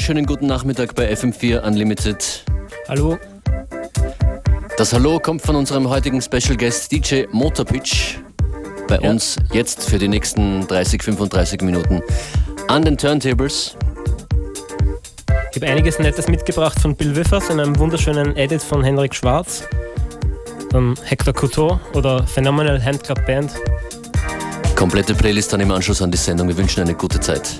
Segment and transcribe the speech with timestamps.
[0.00, 2.42] Wunderschönen guten Nachmittag bei FM4 Unlimited.
[2.88, 3.18] Hallo.
[4.78, 8.16] Das Hallo kommt von unserem heutigen Special Guest DJ Motorpitch.
[8.88, 9.10] Bei ja.
[9.10, 12.00] uns jetzt für die nächsten 30, 35 Minuten
[12.68, 13.76] an den Turntables.
[15.50, 19.64] Ich habe einiges Nettes mitgebracht von Bill Wiffers in einem wunderschönen Edit von Henrik Schwarz,
[20.72, 23.52] um, Hector Couture oder Phenomenal Handclub Band.
[24.76, 26.48] Komplette Playlist dann im Anschluss an die Sendung.
[26.48, 27.54] Wir wünschen eine gute Zeit.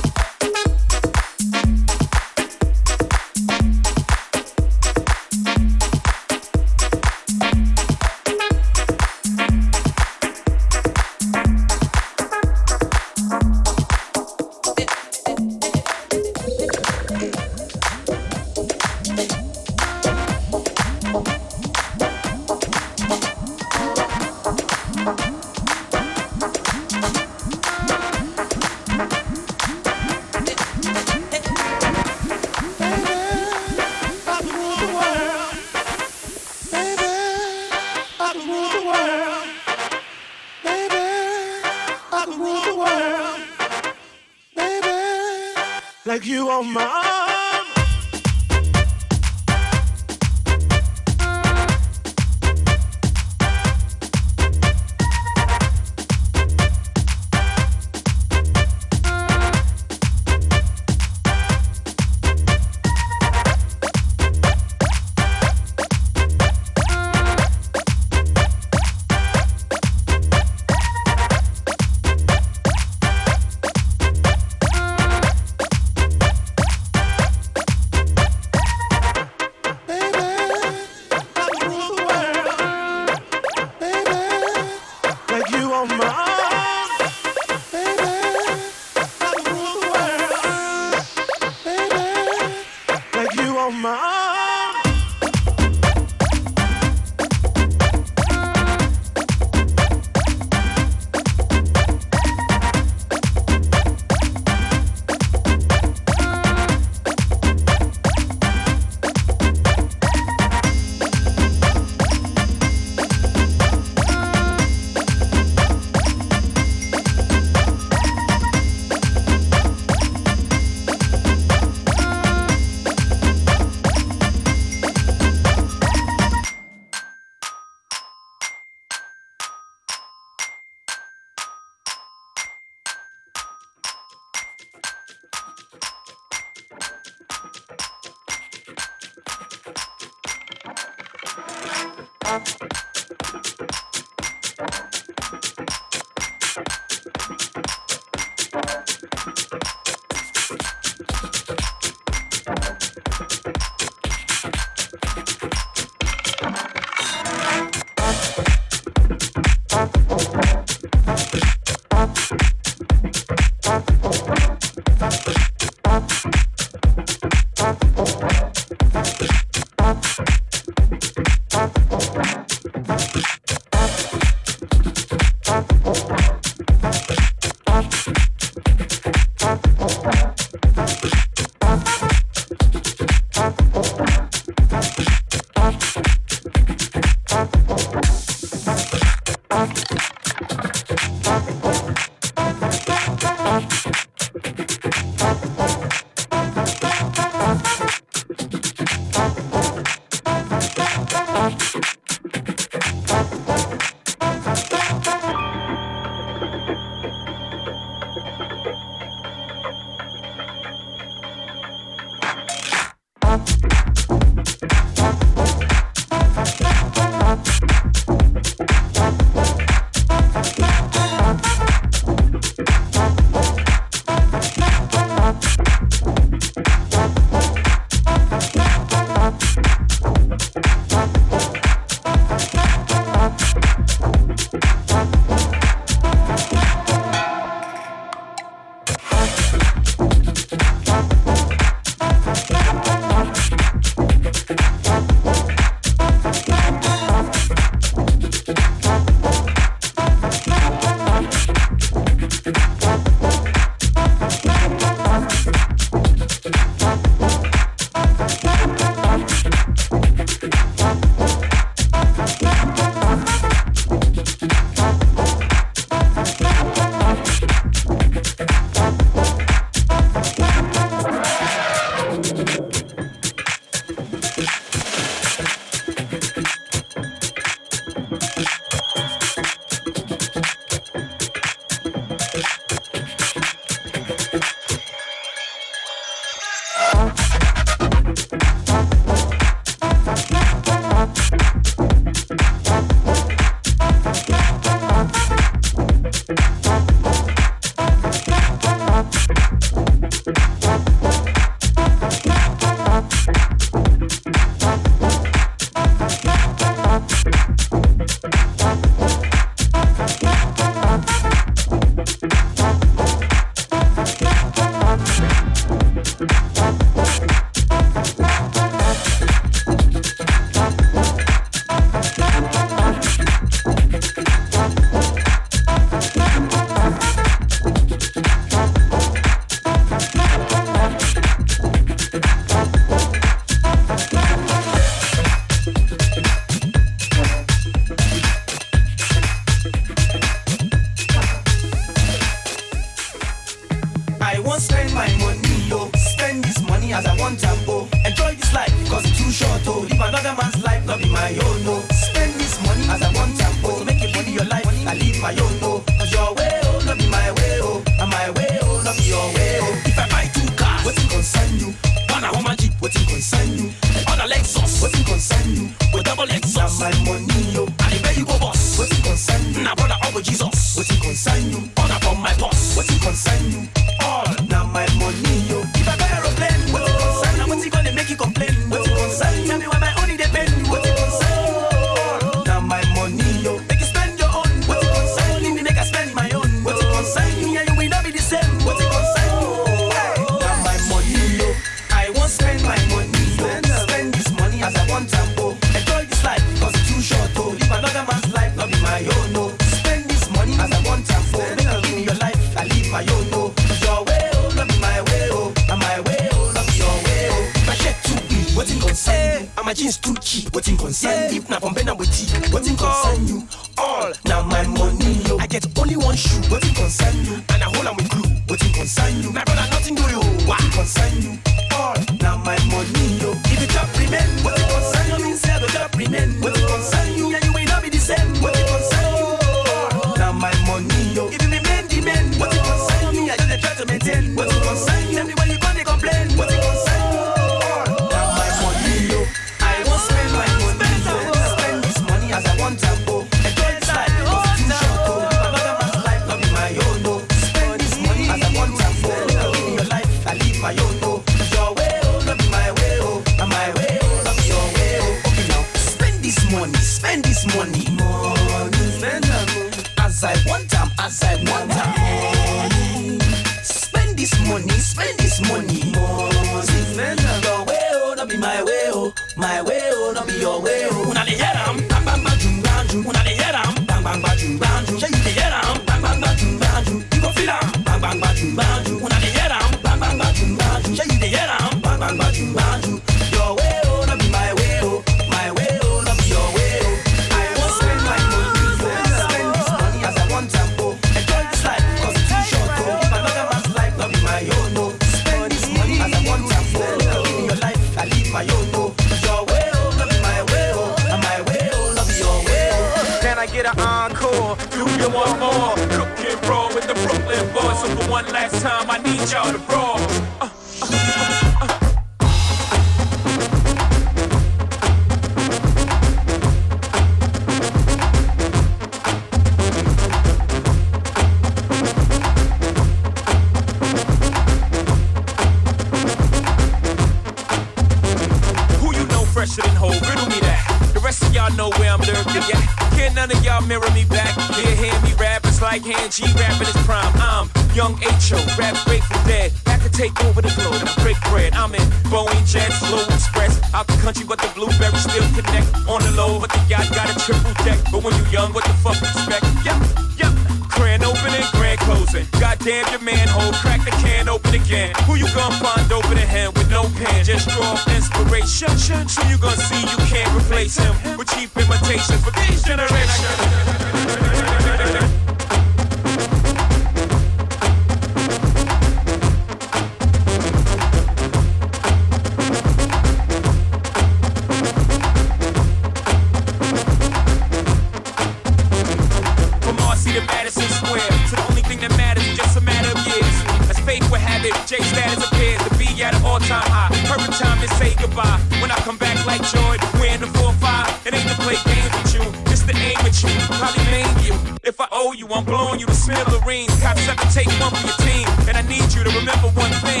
[580.40, 581.12] Madison Square.
[581.28, 583.36] So the only thing that matters is just a matter of years.
[583.68, 586.88] As fate would have it, Jay status appears to be at an all-time high.
[587.04, 588.40] Perfect time to say goodbye.
[588.64, 591.04] When I come back like joy, we're in the 4-5.
[591.04, 593.28] It ain't to play games with you, it's to aim at you.
[593.52, 594.32] Probably maim you.
[594.64, 596.72] If I owe you, I'm blowing you to smithereens.
[596.80, 598.24] Cops have to take one for your team.
[598.48, 600.00] And I need you to remember one thing.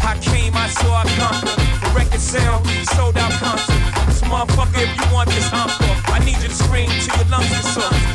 [0.00, 1.52] I came, I saw, I conquered.
[1.84, 2.64] The record sale,
[2.96, 3.76] sold out concert.
[4.08, 7.52] This motherfucker, if you want this encore, I need you to scream till your lungs
[7.52, 8.05] are sore.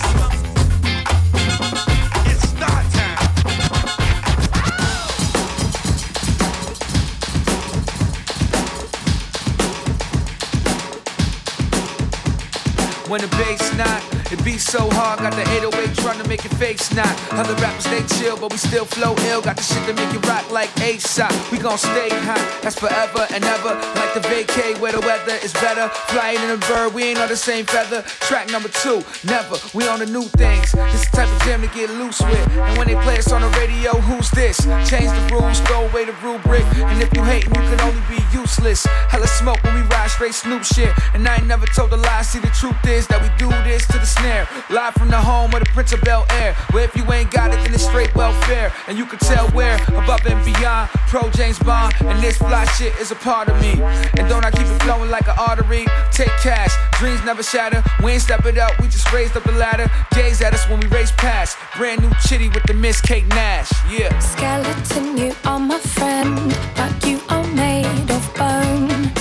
[13.12, 14.11] When the bass knocks.
[14.32, 17.12] It be so hard, got the 808 trying to make your face knock.
[17.34, 19.42] Other rappers, they chill, but we still flow ill.
[19.42, 21.36] Got the shit to make you rock like ASAP.
[21.52, 23.76] We gon' stay hot, that's forever and ever.
[24.00, 25.90] Like the vacay where the weather is better.
[26.16, 28.04] Flying in a bird, we ain't on the same feather.
[28.24, 30.72] Track number two, never, we on the new things.
[30.72, 32.48] This the type of jam to get loose with.
[32.56, 34.64] And when they play us on the radio, who's this?
[34.88, 36.64] Change the rules, throw away the rubric.
[36.80, 38.86] And if you hating, you can only be useless.
[39.12, 40.96] Hella smoke when we ride straight Snoop shit.
[41.14, 43.86] And I ain't never told a lie, see the truth is that we do this
[43.88, 44.48] to the snare.
[44.70, 47.52] Live from the home of the Prince of Bel Air, where if you ain't got
[47.52, 48.72] it, then it's straight welfare.
[48.88, 52.94] And you can tell where, above and beyond, pro James Bond, and this fly shit
[53.00, 53.82] is a part of me.
[54.18, 55.86] And don't I keep it flowing like an artery?
[56.12, 57.84] Take cash, dreams never shatter.
[58.04, 59.90] We ain't step it up, we just raised up the ladder.
[60.14, 61.58] Gaze at us when we race past.
[61.78, 64.18] Brand new chitty with the Miss Kate Nash, yeah.
[64.20, 69.12] Skeleton, you are my friend, but you are made of bone.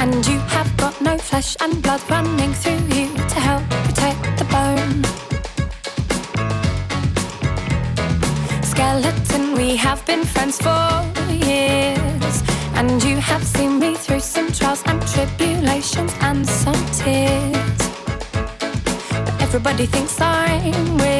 [0.00, 4.46] And you have got no flesh and blood running through you to help protect the
[4.56, 5.02] bone.
[8.62, 10.82] Skeleton, we have been friends for
[11.32, 12.42] years.
[12.78, 17.80] And you have seen me through some trials and tribulations and some tears.
[19.24, 21.17] But everybody thinks I'm weird.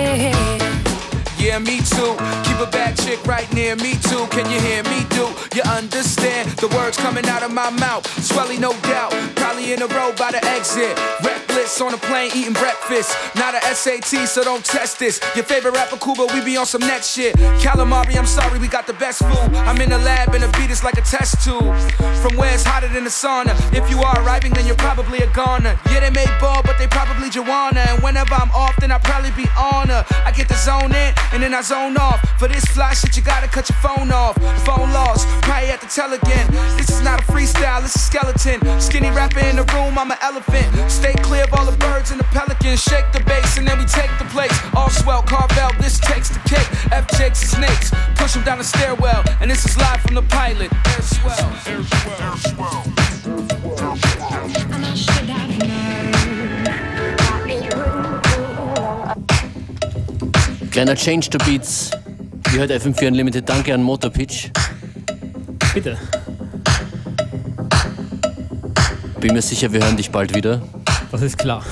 [1.58, 2.14] Yeah, me too.
[2.44, 4.26] Keep a bad chick right near me too.
[4.30, 4.98] Can you hear me?
[5.10, 8.04] Do you understand the words coming out of my mouth?
[8.22, 9.10] Swelly, no doubt.
[9.34, 10.96] Probably in a row by the exit.
[11.24, 13.16] Reckless on a plane eating breakfast.
[13.34, 15.20] Not a SAT, so don't test this.
[15.34, 17.34] Your favorite rapper, Cuba, we be on some next shit.
[17.64, 19.50] Calamari, I'm sorry, we got the best food.
[19.66, 21.74] I'm in the lab and the beat is like a test tube.
[22.22, 23.54] From where it's hotter than the sauna.
[23.74, 25.78] If you are arriving, then you're probably a goner.
[25.90, 27.80] Yeah, they made ball, but they probably Joanna.
[27.80, 30.04] And whenever I'm off, then I probably be on her.
[30.24, 32.20] I get the zone in and then I zone off.
[32.38, 34.36] For this fly shit, you gotta cut your phone off.
[34.64, 36.46] Phone lost, probably have to tell again.
[36.76, 38.60] This is not a freestyle, it's a skeleton.
[38.80, 40.90] Skinny rapper in the room, I'm an elephant.
[40.90, 42.82] Stay clear of all the birds and the pelicans.
[42.82, 44.52] Shake the bass and then we take the place.
[44.74, 46.68] All swell, Carvel, this takes the cake.
[46.92, 49.24] F Jakes and snakes, push them down the stairwell.
[49.40, 50.72] And this is live from the pilot.
[50.72, 51.38] Air swell.
[54.70, 55.87] And I should have known
[60.78, 61.90] Kleiner Change to Beats.
[62.52, 63.48] Ihr hört FM4 Unlimited.
[63.48, 64.48] Danke an Motorpitch.
[65.74, 65.98] Bitte.
[69.18, 70.62] Bin mir sicher, wir hören dich bald wieder.
[71.10, 71.64] Das ist klar.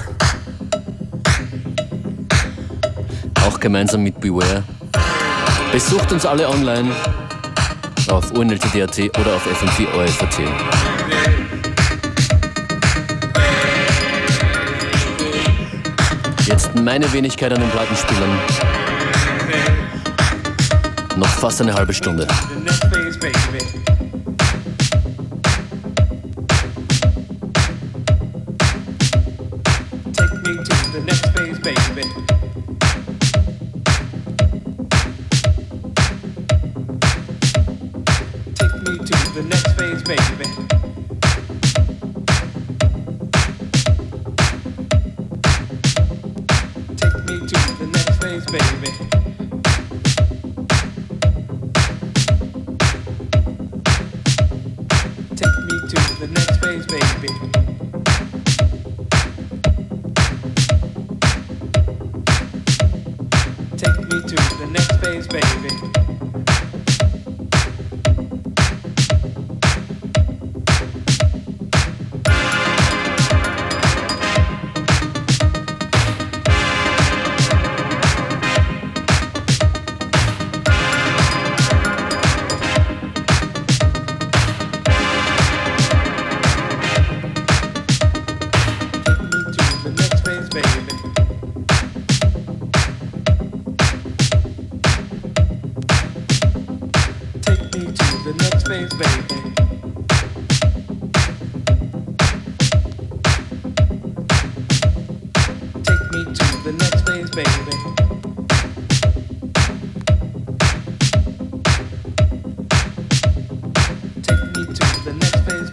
[3.46, 4.64] Auch gemeinsam mit Beware.
[5.70, 6.90] Besucht uns alle online
[8.08, 10.40] auf unltd.at oder auf fm4orf.at.
[16.48, 18.95] Jetzt meine Wenigkeit an den Plattenspielern.
[21.16, 22.26] Noch fast eine halbe Stunde.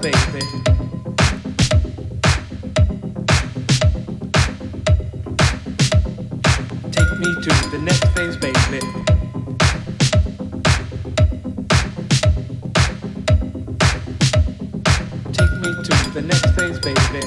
[0.04, 0.16] Baby.
[6.92, 8.82] Take me to the next phase, baby.
[15.32, 17.22] Take me to the next phase, baby.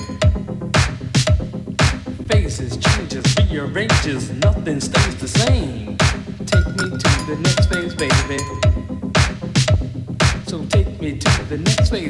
[2.28, 5.15] Phases, changes, rearranges, nothing stays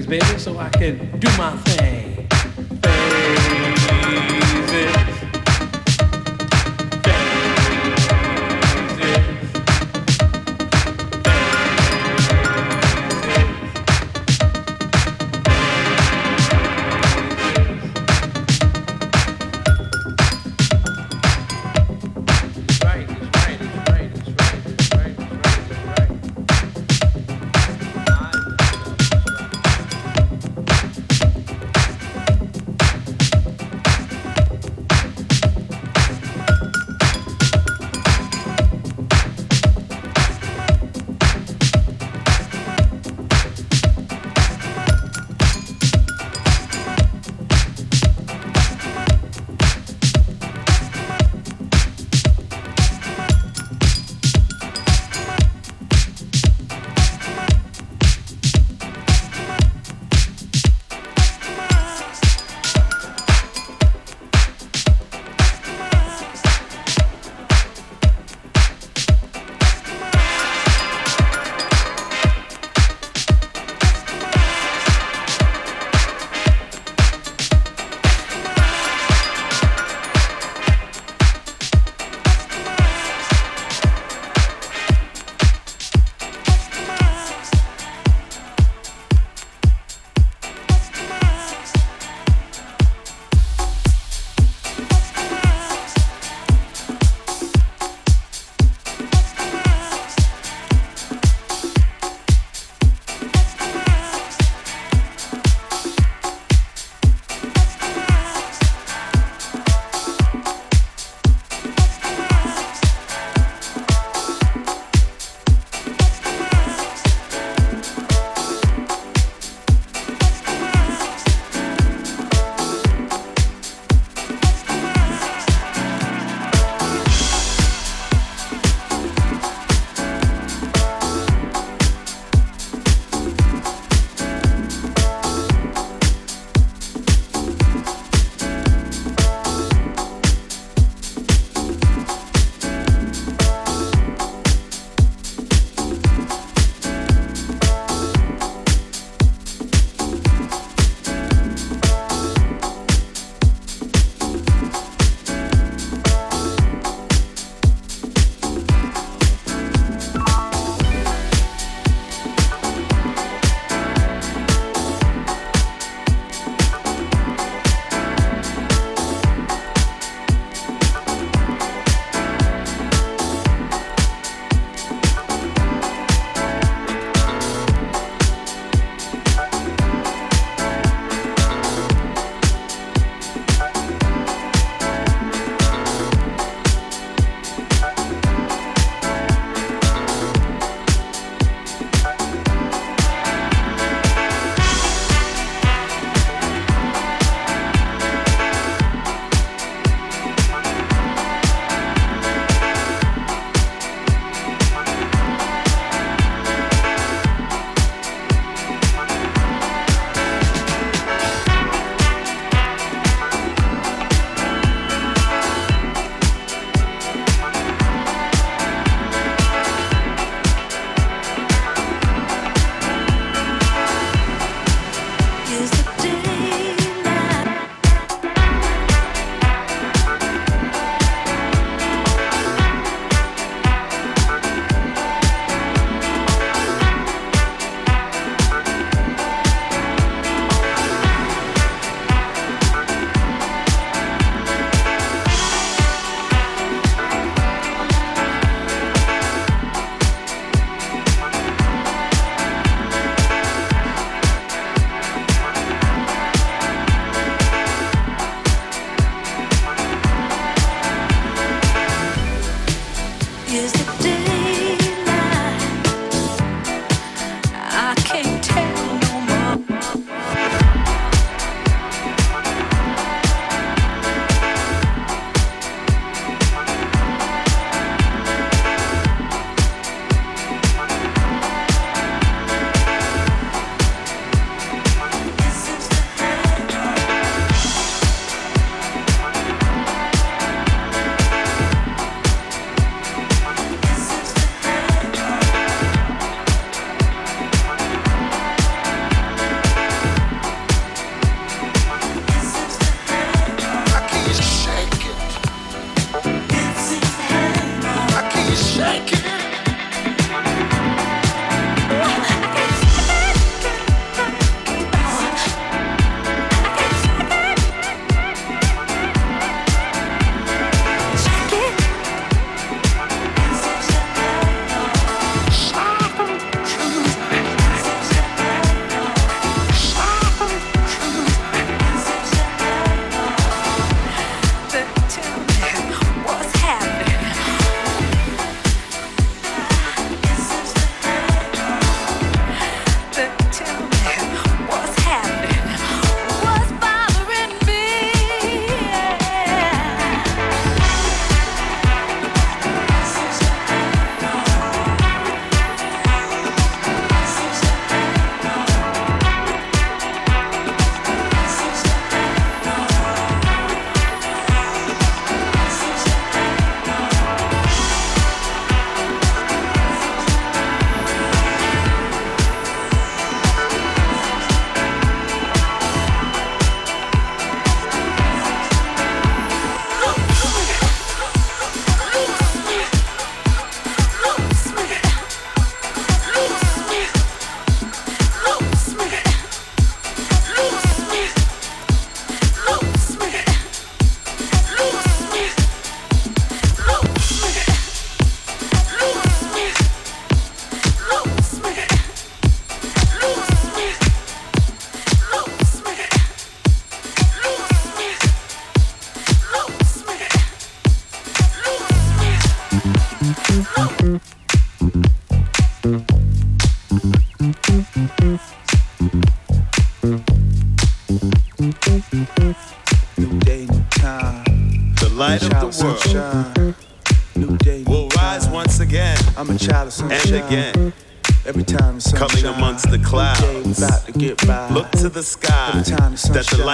[0.06, 1.95] baby, so I can do my thing.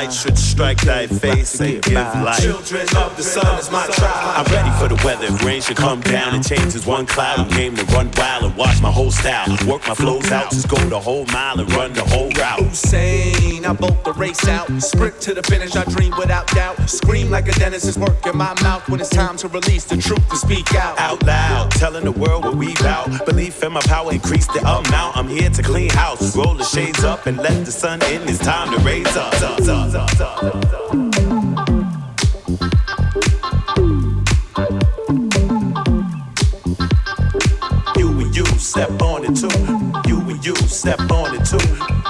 [0.02, 2.22] Light should strike thy about face to and give by.
[2.22, 2.42] light.
[2.42, 4.46] Children of the sun is my tribe.
[4.46, 5.26] I'm ready for the weather.
[5.26, 7.38] If rain should come down and change as one cloud.
[7.38, 9.46] I came to run wild and watch my whole style.
[9.64, 12.58] Work my flows out, just go the whole mile and run the whole route.
[12.58, 14.66] Usain, I bolt the race out.
[14.82, 16.90] Sprint to the finish, I dream without doubt.
[16.90, 20.28] Scream like a dentist is working my mouth when it's time to release the truth
[20.30, 20.98] to speak out.
[20.98, 23.24] Out loud, telling the world what we bout.
[23.24, 25.16] Belief in my power, increase the amount.
[25.16, 26.36] I'm here to clean house.
[26.36, 28.28] Roll the shades up and let the sun in.
[28.28, 29.32] It's time to raise up.
[29.34, 30.94] up, up, up, up, up.
[37.96, 39.48] You and you step on it too.
[40.08, 41.58] You and you step on it too.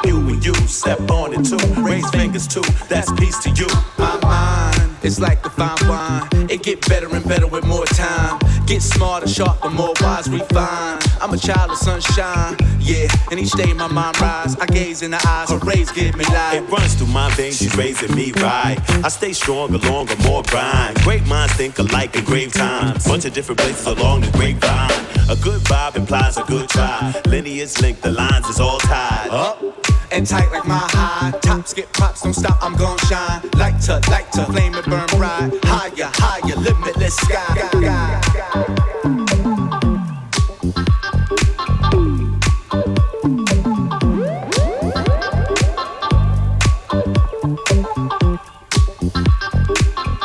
[0.09, 1.83] You and you step on it too.
[1.83, 2.63] Raise fingers too.
[2.89, 3.67] That's peace to you.
[3.99, 6.51] My mind is like the fine wine.
[6.51, 8.42] It get better and better with more time.
[8.73, 11.05] Get smarter, sharper, more wise, refined.
[11.21, 13.07] I'm a child of sunshine, yeah.
[13.31, 14.57] And each day my mind rise.
[14.57, 16.55] I gaze in the eyes, her rays give me life.
[16.55, 18.79] It runs through my veins, she's raising me right.
[19.05, 20.97] I stay stronger, longer, more grind.
[21.03, 23.07] Great minds think alike in grave times.
[23.07, 24.91] Bunch of different places along the grapevine.
[25.29, 27.13] A good vibe implies a good try.
[27.27, 29.29] Lineage linked, the lines is all tied.
[29.29, 29.82] Up
[30.13, 31.31] and tight like my high.
[31.41, 33.41] Tops get props, don't stop, I'm gon' shine.
[33.57, 35.51] Light to light to flame it burn bright.
[35.65, 37.81] Higher, higher, limitless sky.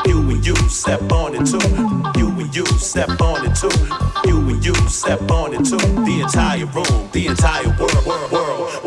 [0.06, 2.20] You and you step on it too.
[2.20, 3.70] You and you step on it too.
[4.28, 5.78] You and you step on it too.
[5.78, 8.87] The entire room, the entire world, world, world.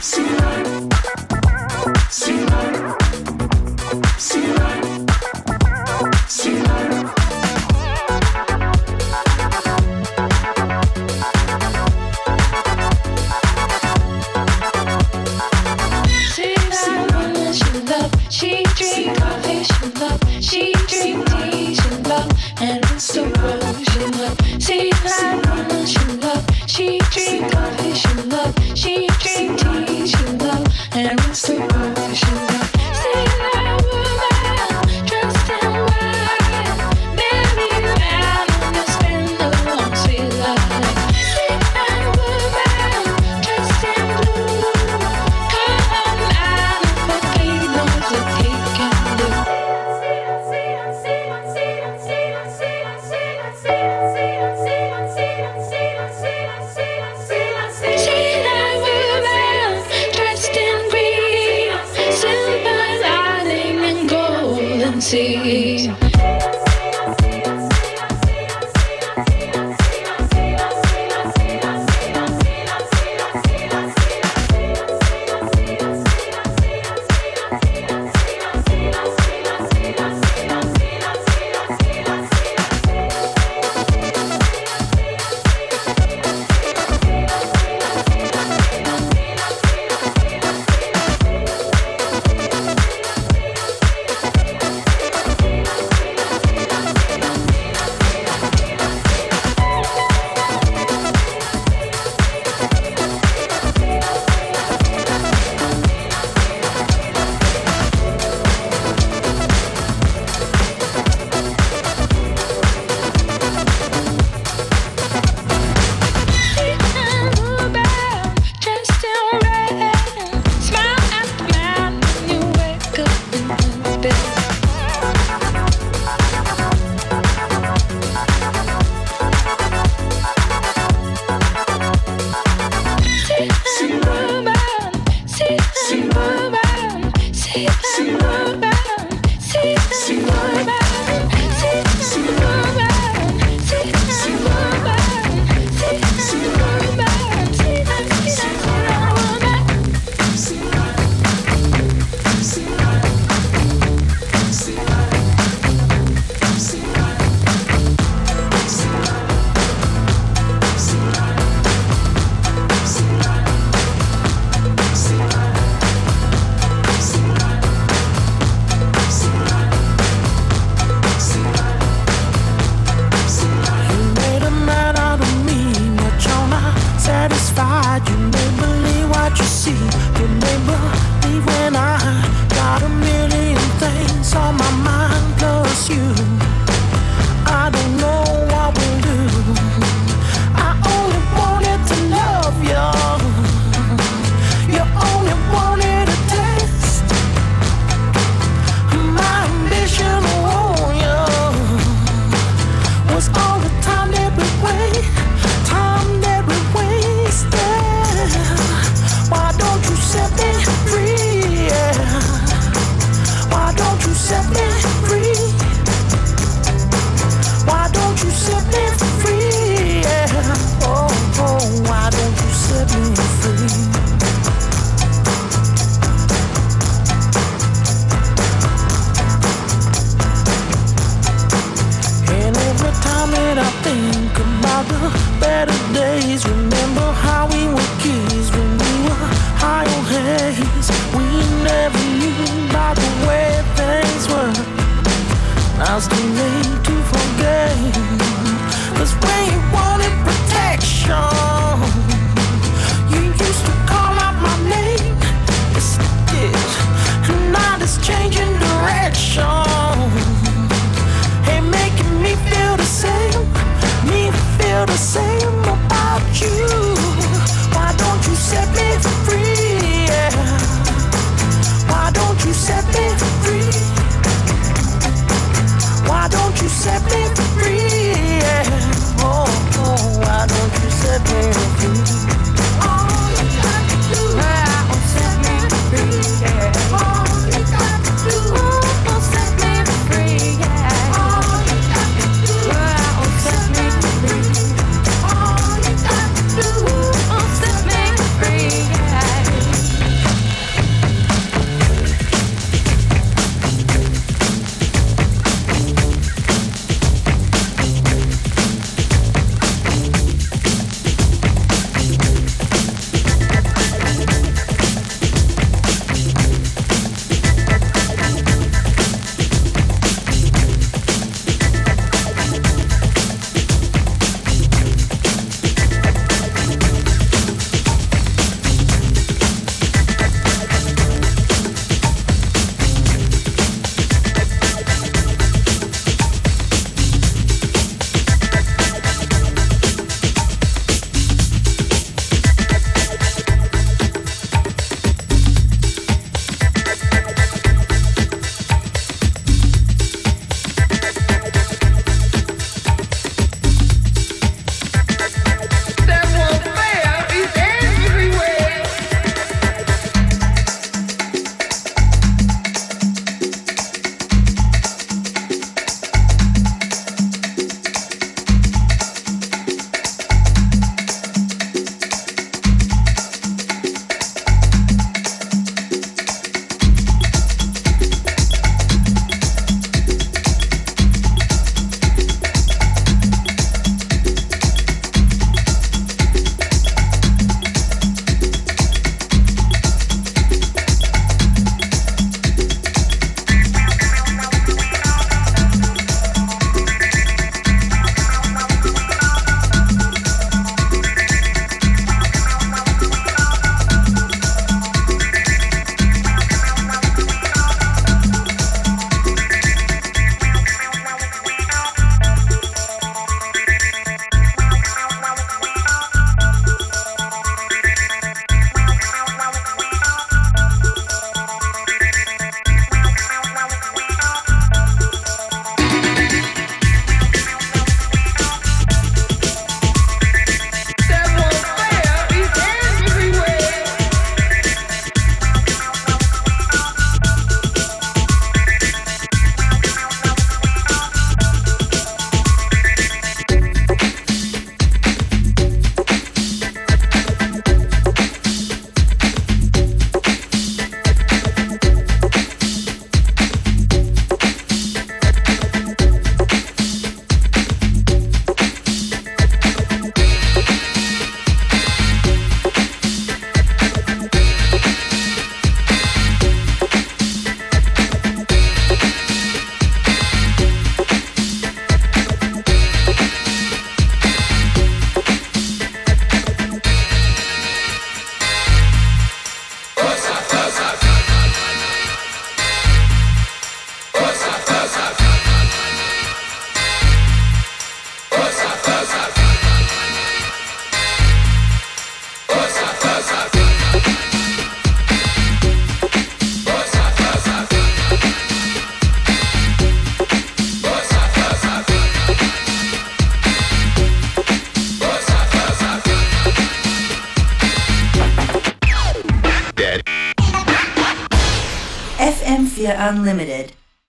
[0.00, 0.37] Set